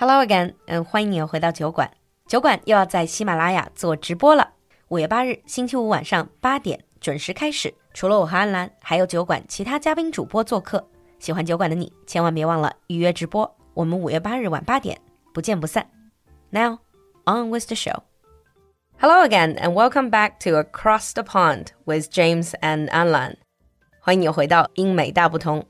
[0.00, 1.90] Hello again，嗯，欢迎你又回到酒馆。
[2.26, 4.54] 酒馆又要在喜马拉雅做直播了。
[4.88, 7.74] 五月八日星期五晚上八点准时开始。
[7.92, 10.88] 除了我和安兰，还有酒馆其他嘉宾主播做客。
[11.18, 13.54] 喜欢酒馆的你，千万别忘了预约直播。
[13.74, 14.98] 我们五月八日晚八点
[15.34, 15.86] 不见不散。
[16.48, 16.78] Now
[17.26, 17.98] on with the show.
[18.98, 23.34] Hello again and welcome back to Across the Pond with James and Anlan.
[24.00, 25.66] 欢迎你回到英美大不同。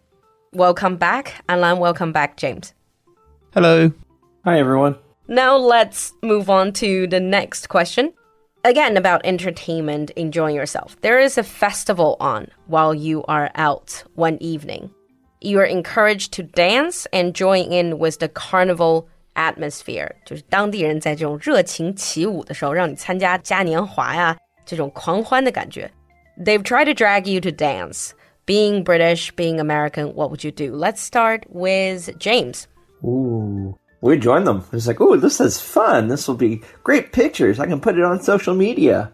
[0.53, 1.79] Welcome back, Anlan.
[1.79, 2.69] Welcome back, James.
[3.53, 3.91] Hello.
[4.44, 4.96] Hi, everyone.
[5.28, 8.14] Now let's move on to the next question.
[8.64, 10.96] Again, about entertainment, enjoying yourself.
[11.02, 14.90] There is a festival on while you are out one evening.
[15.42, 20.16] You are encouraged to dance and join in with the carnival atmosphere.
[20.26, 25.92] 就是当地人在这种热情起舞的时候，让你参加嘉年华呀，这种狂欢的感觉。
[26.38, 28.12] They've tried to drag you to dance.
[28.48, 30.76] Being British, being American, what would you do?
[30.76, 32.66] Let's start with James.
[33.04, 33.76] Ooh.
[34.03, 34.65] we joined them.
[34.73, 36.09] It's like, oh, this is fun.
[36.09, 37.61] This will be great pictures.
[37.61, 39.13] I can put it on social media.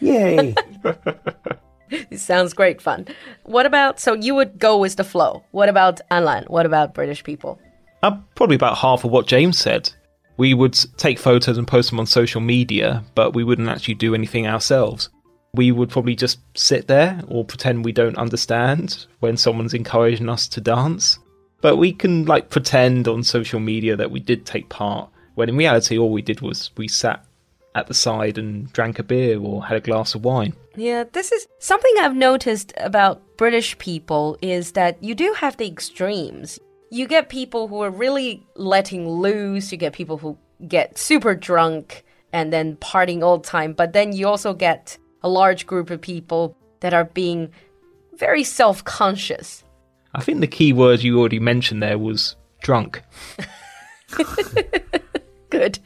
[0.00, 0.54] Yay.
[1.90, 3.06] it sounds great fun.
[3.44, 5.44] What about, so you would go with the flow.
[5.50, 6.48] What about Anlan?
[6.48, 7.58] What about British people?
[8.02, 9.90] Uh, probably about half of what James said.
[10.36, 14.14] We would take photos and post them on social media, but we wouldn't actually do
[14.14, 15.10] anything ourselves.
[15.52, 20.46] We would probably just sit there or pretend we don't understand when someone's encouraging us
[20.48, 21.18] to dance.
[21.60, 25.56] But we can like pretend on social media that we did take part, when in
[25.56, 27.24] reality all we did was we sat
[27.74, 30.54] at the side and drank a beer or had a glass of wine.
[30.76, 35.66] Yeah, this is something I've noticed about British people is that you do have the
[35.66, 36.58] extremes.
[36.90, 42.04] You get people who are really letting loose, you get people who get super drunk
[42.32, 46.00] and then partying all the time, but then you also get a large group of
[46.00, 47.50] people that are being
[48.14, 49.64] very self conscious.
[50.14, 53.02] I think the key word you already mentioned there was drunk.
[55.50, 55.78] Good.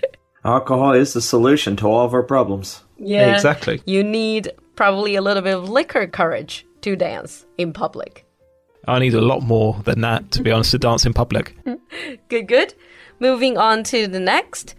[0.45, 2.83] Alcohol is the solution to all of our problems.
[2.99, 3.81] Yeah, exactly.
[3.85, 8.27] You need probably a little bit of liquor courage to dance in public.
[8.89, 11.57] I need a lot more than that, to be honest, to dance in public.
[12.29, 12.75] good, good.
[13.21, 14.75] Moving on to the next.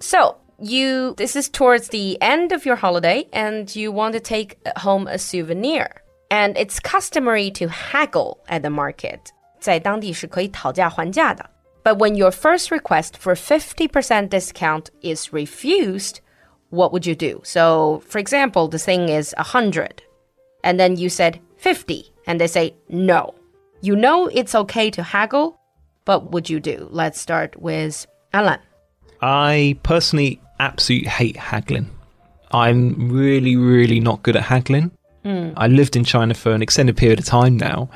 [0.00, 4.58] So, you, this is towards the end of your holiday, and you want to take
[4.76, 9.32] home a souvenir and it's customary to haggle at the market.
[9.60, 11.48] 在当地是可以讨价还价的。
[11.84, 16.20] But when your first request for 50% discount is refused,
[16.70, 17.40] what would you do?
[17.44, 20.02] So, for example, the thing is 100,
[20.62, 23.34] and then you said 50, and they say no.
[23.80, 25.58] You know it's okay to haggle,
[26.04, 26.88] but would you do?
[26.90, 28.58] Let's start with Anlan.
[29.22, 31.90] I personally absolutely hate haggling.
[32.50, 34.90] I'm really, really not good at haggling.
[35.28, 35.52] Mm.
[35.56, 37.90] I lived in China for an extended period of time now,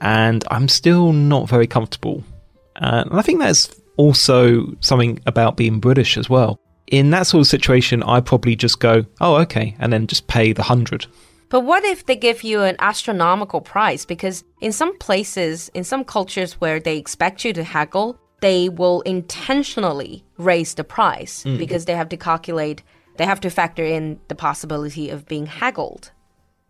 [0.00, 2.22] and I'm still not very comfortable.
[2.76, 6.60] Uh, and I think that's also something about being British as well.
[6.86, 10.52] In that sort of situation, I probably just go, oh, okay, and then just pay
[10.52, 11.06] the hundred.
[11.48, 14.04] But what if they give you an astronomical price?
[14.04, 19.00] Because in some places, in some cultures where they expect you to haggle, they will
[19.00, 21.58] intentionally raise the price mm.
[21.58, 22.82] because they have to calculate,
[23.16, 26.12] they have to factor in the possibility of being haggled.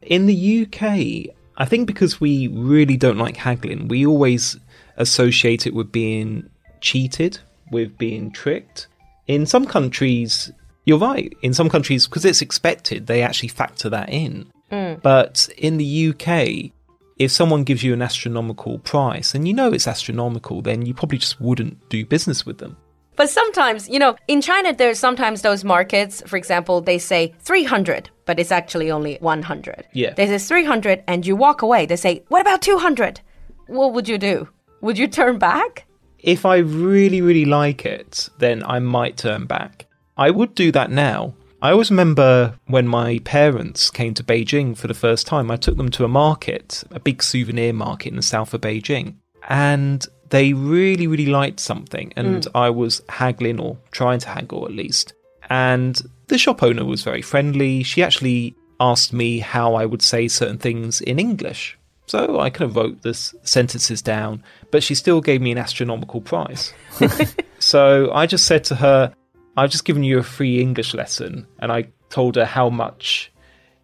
[0.06, 4.58] In the UK, I think because we really don't like haggling, we always
[4.96, 6.48] associate it with being
[6.80, 7.38] cheated,
[7.70, 8.86] with being tricked.
[9.26, 10.52] In some countries,
[10.84, 11.36] you're right.
[11.42, 14.50] In some countries, because it's expected, they actually factor that in.
[14.70, 15.02] Mm.
[15.02, 16.72] But in the UK,
[17.18, 21.18] if someone gives you an astronomical price and you know it's astronomical, then you probably
[21.18, 22.76] just wouldn't do business with them.
[23.16, 28.10] But sometimes, you know, in China, there's sometimes those markets, for example, they say 300,
[28.26, 29.86] but it's actually only 100.
[29.92, 30.12] Yeah.
[30.14, 31.86] They say 300 and you walk away.
[31.86, 33.20] They say, what about 200?
[33.68, 34.48] What would you do?
[34.82, 35.86] Would you turn back?
[36.18, 39.86] If I really, really like it, then I might turn back.
[40.16, 41.34] I would do that now.
[41.62, 45.76] I always remember when my parents came to Beijing for the first time, I took
[45.76, 49.14] them to a market, a big souvenir market in the south of Beijing.
[49.48, 52.50] And they really, really liked something, and mm.
[52.54, 55.14] I was haggling or trying to haggle at least.
[55.50, 57.82] And the shop owner was very friendly.
[57.82, 61.78] She actually asked me how I would say certain things in English.
[62.06, 66.20] So I kind of wrote the sentences down, but she still gave me an astronomical
[66.20, 66.72] price.
[67.58, 69.12] so I just said to her,
[69.56, 73.32] I've just given you a free English lesson, and I told her how much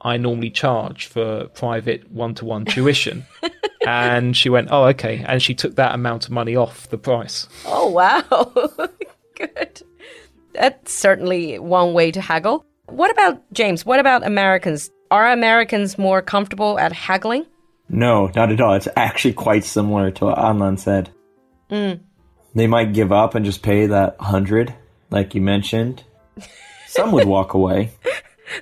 [0.03, 3.25] I normally charge for private one to one tuition.
[3.87, 5.25] and she went, Oh, okay.
[5.27, 7.49] And she took that amount of money off the price.
[7.65, 8.23] Oh, wow.
[9.37, 9.83] Good.
[10.55, 12.65] That's certainly one way to haggle.
[12.87, 13.87] What about James?
[13.87, 14.91] What about Americans?
[15.11, 17.47] Are Americans more comfortable at haggling?
[17.89, 18.75] No, not at all.
[18.75, 21.11] It's actually quite similar to what Anlan said.
[21.71, 22.01] Mm.
[22.55, 24.75] they might give up and just pay that hundred,
[25.11, 26.05] like you mentioned.
[26.87, 27.93] Some would walk away.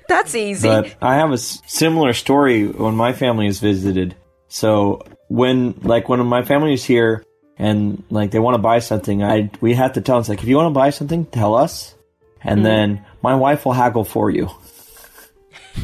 [0.07, 0.69] That's easy.
[0.69, 4.15] But I have a similar story when my family is visited.
[4.47, 7.25] So when like when my family is here
[7.61, 10.43] and like they want to buy something, I we have to tell them it's like
[10.43, 11.95] if you want to buy something, tell us,
[12.43, 12.63] and hmm.
[12.63, 14.49] then my wife will haggle for you.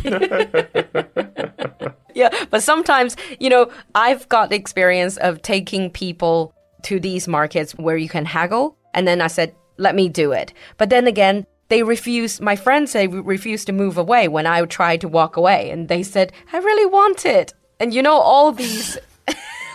[2.18, 6.52] Yeah, but sometimes, you know, I've got the experience of taking people
[6.82, 10.52] to these markets where you can haggle, and then I said, "Let me do it."
[10.78, 12.42] But then again, they refuse.
[12.42, 16.02] My friends they refuse to move away when I tried to walk away, and they
[16.02, 18.98] said, "I really want it." And you know, all these.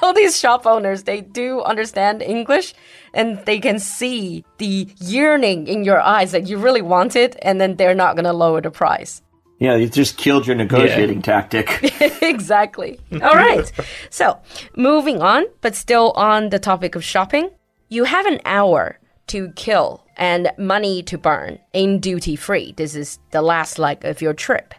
[0.03, 2.75] All these shop owners, they do understand English
[3.15, 7.61] and they can see the yearning in your eyes that you really want it, and
[7.61, 9.23] then they're not going to lower the price.
[9.59, 11.69] Yeah, you just killed your negotiating tactic.
[12.23, 12.99] exactly.
[13.13, 13.71] All right.
[14.11, 14.39] So,
[14.77, 17.51] moving on, but still on the topic of shopping,
[17.89, 22.73] you have an hour to kill and money to burn in duty free.
[22.77, 24.75] This is the last leg of your trip.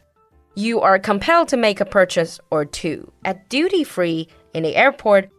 [0.55, 3.11] You are compelled to make a purchase or two.
[3.25, 5.29] At duty free in the airport,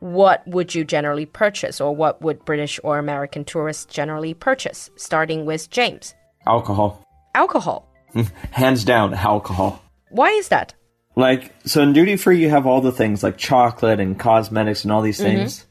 [0.00, 4.90] what would you generally purchase, or what would British or American tourists generally purchase?
[4.96, 6.14] Starting with James.
[6.46, 7.02] alcohol,
[7.34, 7.88] Alcohol.
[8.50, 9.82] hands down, alcohol.
[10.10, 10.74] Why is that?
[11.16, 14.92] Like, so in duty free, you have all the things like chocolate and cosmetics and
[14.92, 15.36] all these mm-hmm.
[15.36, 15.66] things.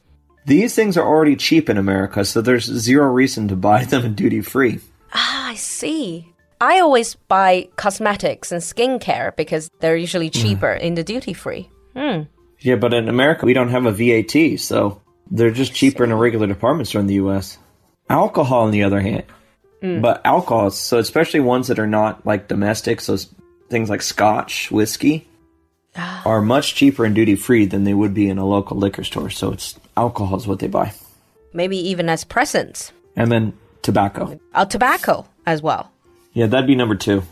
[0.46, 4.14] These things are already cheap in America, so there's zero reason to buy them in
[4.14, 4.80] duty free.
[5.12, 6.28] Ah, I see.
[6.60, 10.42] I always buy cosmetics and skincare because they're usually mm.
[10.42, 11.70] cheaper in the duty free.
[11.94, 12.22] Hmm.
[12.64, 16.16] Yeah, but in America, we don't have a VAT, so they're just cheaper in a
[16.16, 17.58] regular department store in the US.
[18.08, 19.24] Alcohol, on the other hand,
[20.00, 23.18] but alcohol, so especially ones that are not like domestic, so
[23.68, 25.28] things like scotch, whiskey,
[26.24, 29.28] are much cheaper in duty free than they would be in a local liquor store.
[29.28, 30.94] So it's alcohol is what they buy.
[31.52, 32.92] Maybe even as presents.
[33.14, 33.52] And then
[33.82, 34.40] tobacco.
[34.54, 35.92] Uh, tobacco as well.
[36.32, 37.22] Yeah, that'd be number two.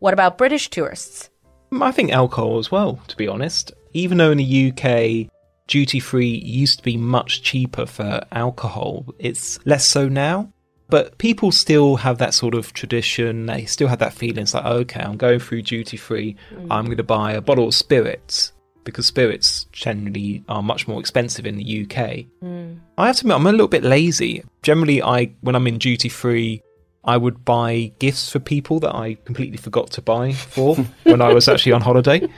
[0.00, 1.30] What about British tourists?
[1.70, 3.72] I think alcohol as well, to be honest.
[3.92, 5.30] Even though in the UK,
[5.66, 10.52] duty free used to be much cheaper for alcohol, it's less so now.
[10.88, 13.46] But people still have that sort of tradition.
[13.46, 14.42] They still have that feeling.
[14.42, 16.36] It's like, okay, I'm going through duty free.
[16.52, 16.66] Mm.
[16.70, 18.52] I'm going to buy a bottle of spirits
[18.84, 22.26] because spirits generally are much more expensive in the UK.
[22.42, 22.78] Mm.
[22.98, 24.44] I have to admit, I'm a little bit lazy.
[24.62, 26.62] Generally, I when I'm in duty free,
[27.04, 31.32] I would buy gifts for people that I completely forgot to buy for when I
[31.32, 32.28] was actually on holiday.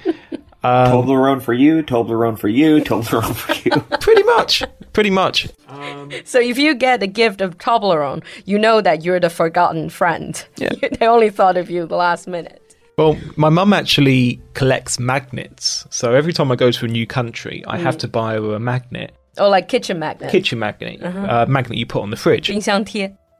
[0.64, 3.98] Um, Toblerone for you, Toblerone for you, Toblerone for you.
[4.00, 4.62] pretty much,
[4.94, 5.46] pretty much.
[5.68, 9.90] Um, so if you get a gift of Toblerone, you know that you're the forgotten
[9.90, 10.42] friend.
[10.56, 10.70] Yeah.
[10.98, 12.62] they only thought of you the last minute.
[12.96, 15.84] Well, my mum actually collects magnets.
[15.90, 17.82] So every time I go to a new country, I mm.
[17.82, 19.14] have to buy her a magnet.
[19.36, 20.30] Or like kitchen magnet.
[20.30, 21.02] Kitchen magnet.
[21.02, 21.26] Uh-huh.
[21.26, 22.48] Uh, magnet you put on the fridge.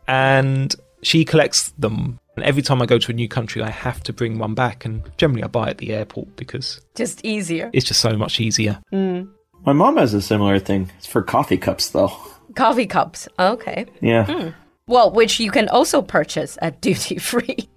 [0.07, 4.03] And she collects them and every time I go to a new country, I have
[4.05, 7.71] to bring one back, and generally I buy at the airport because Just easier.
[7.73, 8.81] it's just so much easier.
[8.93, 9.29] Mm.
[9.65, 10.91] My mom has a similar thing.
[10.99, 12.13] It's for coffee cups, though.
[12.57, 13.29] Coffee cups.
[13.39, 13.87] Okay.
[14.01, 14.27] Yeah.
[14.27, 14.49] Hmm.
[14.87, 17.69] Well, which you can also purchase at duty free.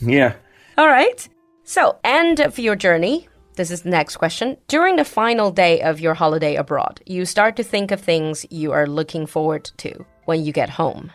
[0.00, 0.34] Yeah.
[0.76, 1.28] All right.
[1.64, 3.28] So, end of your journey.
[3.54, 4.56] This is the next question.
[4.68, 8.72] During the final day of your holiday abroad, you start to think of things you
[8.72, 11.10] are looking forward to when you get home.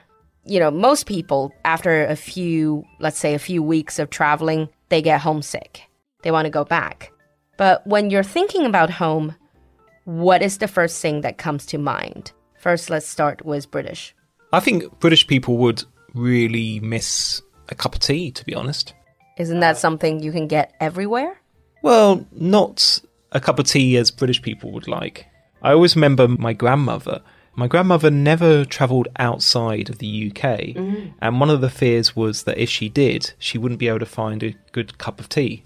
[0.46, 5.02] You know, most people, after a few, let's say a few weeks of traveling, they
[5.02, 5.84] get homesick.
[6.24, 7.12] They want to go back.
[7.58, 9.36] But when you're thinking about home,
[10.06, 12.32] what is the first thing that comes to mind?
[12.60, 14.16] First, let's start with British.
[14.52, 15.84] I think British people would
[16.14, 18.94] really miss a cup of tea, to be honest.
[19.38, 21.40] Isn't that something you can get everywhere?
[21.84, 23.00] Well, not
[23.32, 25.26] a cup of tea as British people would like.
[25.62, 27.22] I always remember my grandmother.
[27.56, 31.14] My grandmother never travelled outside of the UK, mm.
[31.22, 34.06] and one of the fears was that if she did, she wouldn't be able to
[34.06, 35.64] find a good cup of tea.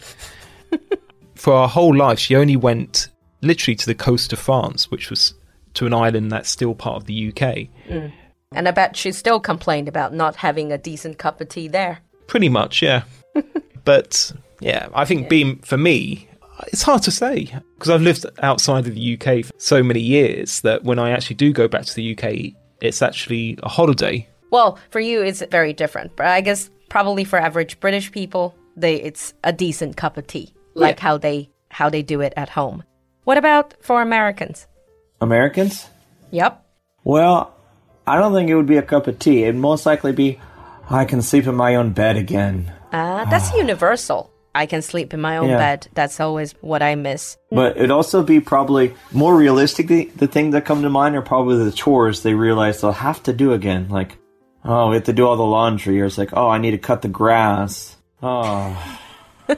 [1.36, 3.10] For her whole life, she only went
[3.42, 5.36] literally to the coast of France, which was
[5.76, 7.68] to an island that's still part of the UK.
[7.88, 8.12] Mm.
[8.52, 12.00] And I bet she still complained about not having a decent cup of tea there.
[12.28, 13.04] Pretty much, yeah.
[13.86, 16.30] but yeah, I think being for me,
[16.68, 20.62] it's hard to say because I've lived outside of the UK for so many years
[20.62, 24.28] that when I actually do go back to the UK, it's actually a holiday.
[24.52, 26.16] Well, for you, it's very different.
[26.16, 30.54] But I guess probably for average British people, they it's a decent cup of tea,
[30.74, 32.84] like how they how they do it at home.
[33.26, 34.68] What about for Americans?
[35.20, 35.88] Americans?
[36.32, 36.64] Yep.
[37.04, 37.54] Well,
[38.08, 39.44] I don't think it would be a cup of tea.
[39.44, 40.40] It'd most likely be,
[40.90, 42.72] I can sleep in my own bed again.
[42.92, 44.32] Uh, that's universal.
[44.56, 45.58] I can sleep in my own Yeah.
[45.58, 45.88] bed.
[45.94, 47.38] That's always what I miss.
[47.52, 51.64] But it'd also be probably more realistically, the things that come to mind are probably
[51.64, 53.88] the chores they realize they'll have to do again.
[53.90, 54.18] Like,
[54.64, 56.78] oh, we have to do all the laundry, or it's like, oh, I need to
[56.80, 57.98] cut the grass.
[58.24, 58.76] Oh,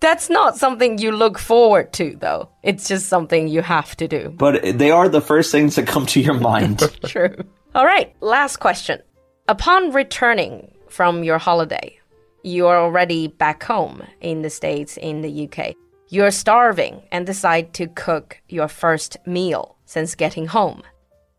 [0.00, 2.48] That's not something you look forward to, though.
[2.62, 4.34] It's just something you have to do.
[4.36, 6.80] but they are the first things that come to your mind.
[7.04, 7.36] True.
[7.74, 9.00] All right, last question.
[9.46, 11.99] Upon returning from your holiday,
[12.42, 15.74] you are already back home in the States, in the UK.
[16.08, 20.82] You're starving and decide to cook your first meal since getting home.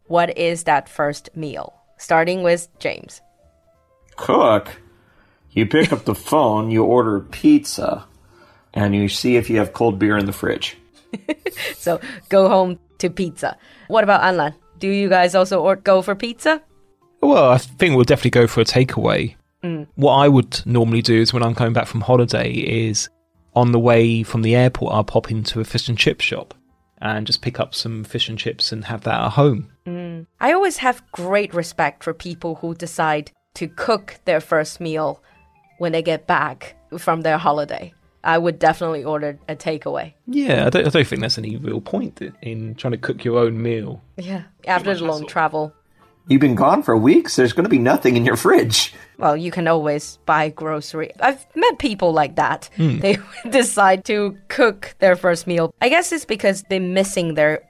[0.06, 1.74] What is that first meal?
[1.98, 3.22] Starting with James.
[4.16, 4.82] Cook.
[5.52, 8.06] You pick up the phone, you order pizza,
[8.74, 10.78] and you see if you have cold beer in the fridge.
[11.76, 13.58] So go home to pizza.
[13.88, 14.56] What about Anlan?
[14.80, 16.62] Do you guys also or- go for pizza?
[17.22, 19.36] Well, I think we'll definitely go for a takeaway.
[19.64, 19.88] Mm.
[19.96, 23.10] What I would normally do is when I'm coming back from holiday is
[23.56, 26.54] on the way from the airport, I'll pop into a fish and chip shop
[27.02, 29.72] and just pick up some fish and chips and have that at home.
[29.86, 30.28] Mm.
[30.40, 35.22] I always have great respect for people who decide to cook their first meal
[35.80, 37.94] when they get back from their holiday.
[38.24, 40.14] I would definitely order a takeaway.
[40.28, 43.40] Yeah, I don't, I don't think there's any real point in trying to cook your
[43.40, 44.02] own meal.
[44.16, 44.44] Yeah.
[44.68, 45.74] After the long travel.
[46.28, 48.94] You've been gone for weeks, there's going to be nothing in your fridge.
[49.18, 51.12] Well, you can always buy grocery.
[51.20, 52.70] I've met people like that.
[52.78, 53.00] Hmm.
[53.00, 53.18] They
[53.50, 55.74] decide to cook their first meal.
[55.82, 57.62] I guess it's because they're missing their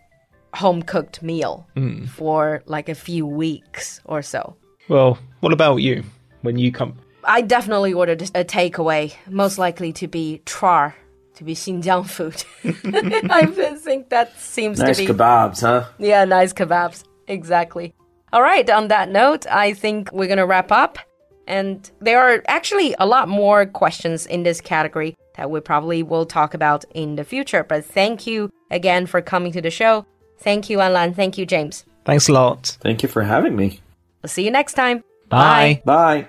[0.53, 2.05] home cooked meal hmm.
[2.05, 4.55] for like a few weeks or so.
[4.89, 6.03] Well, what about you?
[6.41, 10.96] When you come, I definitely ordered a takeaway, most likely to be char,
[11.36, 12.43] to be Xinjiang food.
[13.31, 13.46] I
[13.77, 15.88] think that seems Nice to be kebabs, huh?
[16.00, 17.03] yeah, nice kebabs.
[17.27, 17.93] Exactly.
[18.32, 20.98] All right, on that note, I think we're going to wrap up.
[21.46, 26.26] And there are actually a lot more questions in this category that we probably will
[26.26, 27.62] talk about in the future.
[27.62, 30.04] But thank you again for coming to the show.
[30.38, 31.14] Thank you, Anlan.
[31.14, 31.84] Thank you, James.
[32.06, 32.78] thanks a lot.
[32.80, 33.80] Thank you for having me.
[34.22, 35.02] We'll see you next time.
[35.28, 35.82] Bye.
[35.84, 36.26] Bye.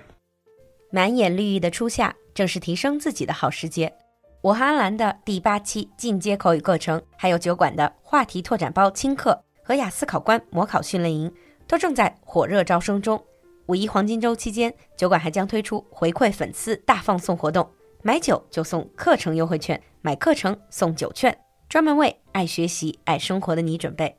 [0.90, 3.94] 满眼绿意的初夏，正是提升自己的好时节。
[4.42, 11.32] 我和安兰的第八期进阶口语课程，还有酒馆的话题拓展包轻课和雅思考官模考训练营，
[11.73, 13.19] 说正在火热招生中。
[13.65, 17.67] 五一黄金周期间，酒馆还将推出回馈粉丝大放送活动，
[18.03, 21.35] 买酒就送课程优惠券，买课程送酒券，
[21.67, 24.15] 专门为爱学习、爱生活的你准备。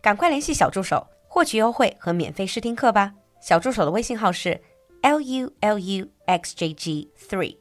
[0.00, 3.12] 赶快联系小助手获取优惠和免费试听课吧。
[3.38, 4.58] 小助手的微信号是
[5.02, 7.58] l u l u x j g three。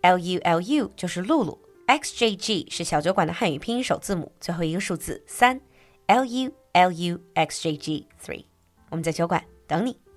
[0.00, 1.56] L U L U 就是露露
[1.86, 5.60] ，X J G 是小酒馆的汉语拼音首字母，最后一个数字三
[6.08, 8.49] ，L U L U X J G three。
[8.90, 10.09] 我们在酒馆等你。